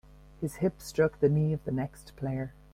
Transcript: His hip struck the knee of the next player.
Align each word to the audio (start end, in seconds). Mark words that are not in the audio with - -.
His 0.39 0.55
hip 0.55 0.81
struck 0.81 1.19
the 1.19 1.29
knee 1.29 1.53
of 1.53 1.63
the 1.63 1.71
next 1.71 2.15
player. 2.15 2.55